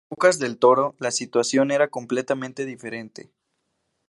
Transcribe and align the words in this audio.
En 0.09 0.15
Bocas 0.15 0.39
del 0.39 0.57
Toro, 0.57 0.95
la 0.97 1.11
situación 1.11 1.69
era 1.69 1.89
completamente 1.89 2.65
diferente. 2.65 3.29